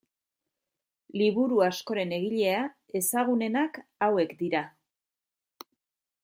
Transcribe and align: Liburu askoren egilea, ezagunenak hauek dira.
Liburu 1.21 1.59
askoren 1.65 2.15
egilea, 2.17 2.63
ezagunenak 3.01 3.79
hauek 4.07 4.35
dira. 4.41 4.63